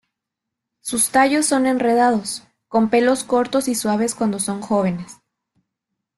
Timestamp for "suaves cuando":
3.75-4.39